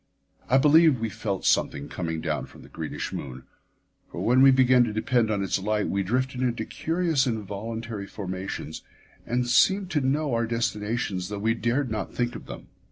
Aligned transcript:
I 0.49 0.57
believe 0.57 0.99
we 0.99 1.09
felt 1.09 1.45
something 1.45 1.87
coming 1.87 2.21
down 2.21 2.47
from 2.47 2.63
the 2.63 2.69
greenish 2.69 3.13
moon, 3.13 3.43
for 4.11 4.25
when 4.25 4.41
we 4.41 4.49
began 4.49 4.83
to 4.85 4.91
depend 4.93 5.29
on 5.29 5.43
its 5.43 5.59
light 5.59 5.89
we 5.89 6.01
drifted 6.01 6.41
into 6.41 6.65
curious 6.65 7.27
involuntary 7.27 8.07
formations 8.07 8.81
and 9.27 9.47
seemed 9.47 9.91
to 9.91 10.01
know 10.01 10.33
our 10.33 10.47
destinations 10.47 11.29
though 11.29 11.37
we 11.37 11.53
dared 11.53 11.91
not 11.91 12.15
think 12.15 12.33
of 12.35 12.47
them. 12.47 12.65